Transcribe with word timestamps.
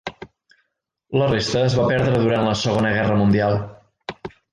La 1.21 1.27
resta 1.31 1.61
es 1.65 1.75
va 1.79 1.85
perdre 1.91 2.21
durant 2.23 2.47
la 2.47 2.55
Segona 2.63 2.95
Guerra 2.97 3.19
Mundial. 3.21 3.55